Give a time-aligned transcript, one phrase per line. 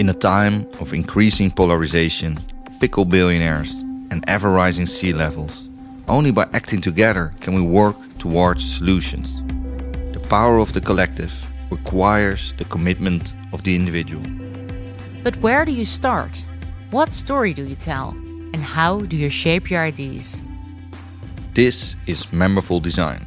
[0.00, 2.38] In a time of increasing polarization,
[2.80, 3.74] fickle billionaires,
[4.10, 5.68] and ever rising sea levels,
[6.08, 9.42] only by acting together can we work towards solutions.
[10.14, 11.34] The power of the collective
[11.70, 14.24] requires the commitment of the individual.
[15.22, 16.46] But where do you start?
[16.90, 18.16] What story do you tell?
[18.54, 20.40] And how do you shape your ideas?
[21.52, 23.26] This is Memberful Design,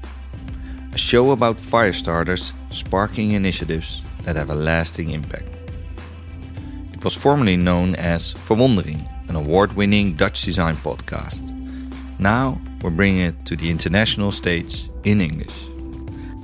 [0.92, 5.53] a show about fire starters sparking initiatives that have a lasting impact.
[7.04, 11.42] It was formerly known as Verwondering, an award winning Dutch design podcast.
[12.18, 15.68] Now we're bringing it to the international stage in English.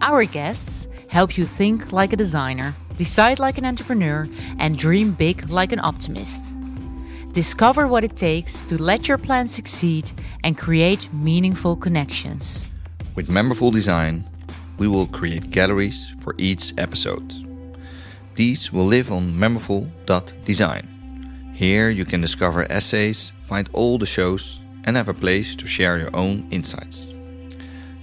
[0.02, 4.28] Our guests help you think like a designer, decide like an entrepreneur,
[4.58, 6.54] and dream big like an optimist.
[7.32, 10.12] Discover what it takes to let your plan succeed
[10.44, 12.66] and create meaningful connections.
[13.16, 14.30] With Memberful Design,
[14.78, 17.49] we will create galleries for each episode.
[18.40, 21.52] These will live on memberful.design.
[21.54, 25.98] Here you can discover essays, find all the shows, and have a place to share
[25.98, 27.14] your own insights.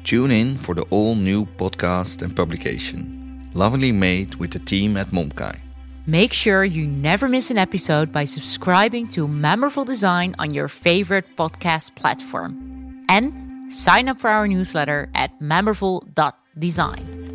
[0.04, 5.06] Tune in for the all new podcast and publication, lovingly made with the team at
[5.06, 5.58] Momkai.
[6.04, 11.24] Make sure you never miss an episode by subscribing to Memberful Design on your favorite
[11.38, 13.06] podcast platform.
[13.08, 17.25] And sign up for our newsletter at memberful.design.